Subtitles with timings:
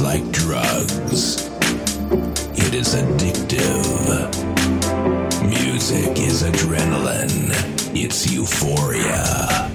[0.00, 1.46] like drugs.
[2.54, 4.32] It is addictive.
[5.48, 7.50] Music is adrenaline.
[7.94, 9.70] It's euphoria.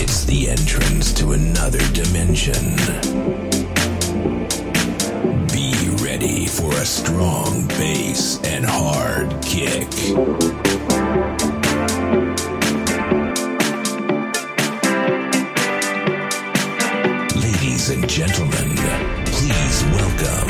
[0.00, 2.76] It's the entrance to another dimension.
[5.48, 5.74] Be
[6.04, 10.91] ready for a strong bass and hard kick.
[17.92, 18.74] And gentlemen,
[19.26, 20.48] please welcome.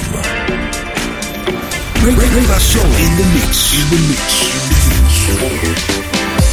[2.04, 3.74] Ray La Soul in the mix.
[3.74, 4.30] In the mix.
[5.28, 6.51] In the mix.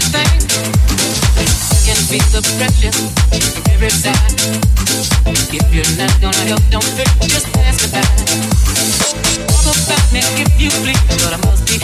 [0.00, 0.42] thank
[3.70, 4.32] every time.
[5.52, 6.84] If you're not gonna help, don't
[7.28, 8.00] just pass by.
[9.62, 11.78] Talk about me if you please, but I must be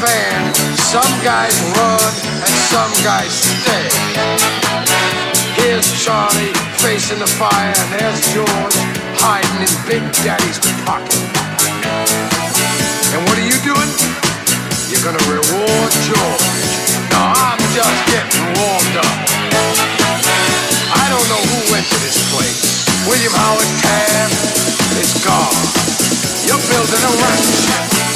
[0.00, 2.12] fan, some guys run
[2.44, 3.88] and some guys stay.
[5.56, 6.52] Here's Charlie
[6.84, 8.76] facing the fire, and there's George
[9.16, 11.16] hiding in Big Daddy's pocket.
[13.16, 13.90] And what are you doing?
[14.92, 16.46] You're gonna reward George.
[17.10, 19.16] Now I'm just getting warmed up.
[20.92, 22.84] I don't know who went to this place.
[23.08, 24.36] William Howard Taft
[25.00, 25.56] is gone.
[26.44, 28.15] You're building a ranch.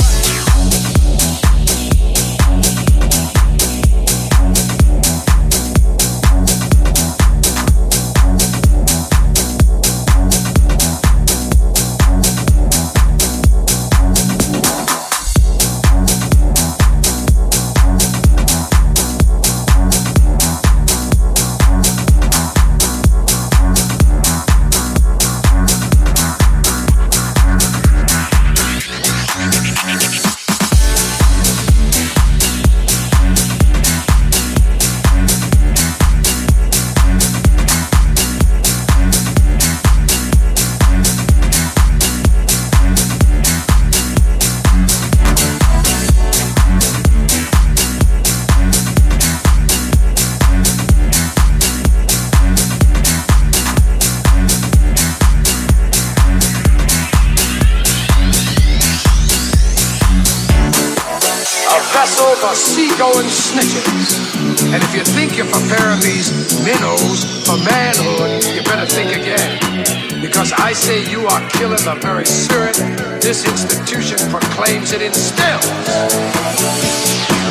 [71.48, 72.76] Killing the very spirit
[73.20, 75.66] this institution proclaims it instills.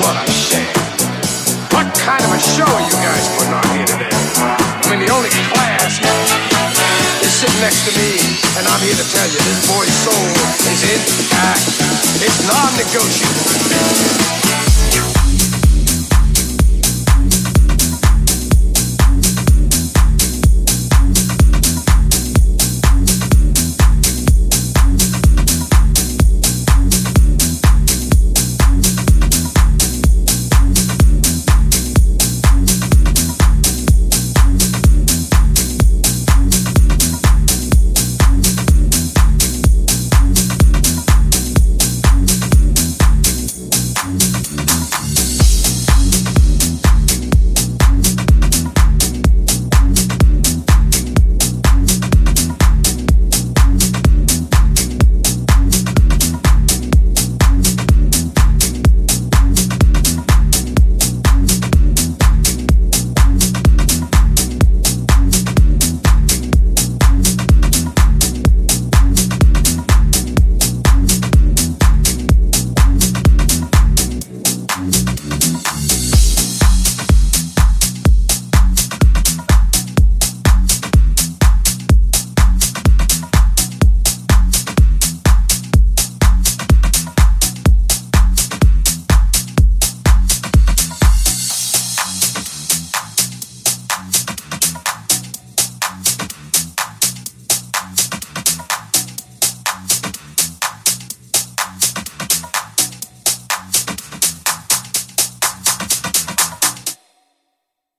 [0.02, 0.74] What a shame.
[1.72, 4.10] What kind of a show are you guys putting on here today?
[4.12, 6.02] I mean, the only class
[7.22, 8.18] is sitting next to me,
[8.58, 10.28] and I'm here to tell you this boy's soul
[10.68, 11.64] is intact.
[12.26, 14.39] It's non-negotiable.